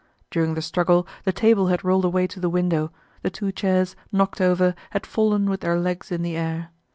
[0.31, 4.41] During the struggle the table had rolled away to the window, the two chairs, knocked
[4.41, 6.69] over, had fallen with their legs in the air.